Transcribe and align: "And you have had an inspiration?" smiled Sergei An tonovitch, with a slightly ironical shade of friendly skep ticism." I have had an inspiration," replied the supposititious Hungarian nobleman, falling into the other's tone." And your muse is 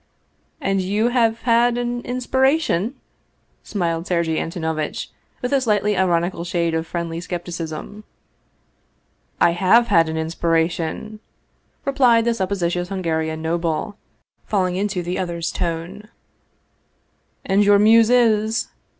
"And 0.59 0.81
you 0.81 1.09
have 1.09 1.41
had 1.41 1.77
an 1.77 2.01
inspiration?" 2.01 2.95
smiled 3.61 4.07
Sergei 4.07 4.39
An 4.39 4.49
tonovitch, 4.49 5.11
with 5.43 5.53
a 5.53 5.61
slightly 5.61 5.95
ironical 5.95 6.43
shade 6.43 6.73
of 6.73 6.87
friendly 6.87 7.21
skep 7.21 7.45
ticism." 7.45 8.01
I 9.39 9.51
have 9.51 9.89
had 9.89 10.09
an 10.09 10.17
inspiration," 10.17 11.19
replied 11.85 12.25
the 12.25 12.33
supposititious 12.33 12.89
Hungarian 12.89 13.43
nobleman, 13.43 13.93
falling 14.47 14.75
into 14.75 15.03
the 15.03 15.19
other's 15.19 15.51
tone." 15.51 16.07
And 17.45 17.63
your 17.63 17.77
muse 17.77 18.09
is 18.09 18.69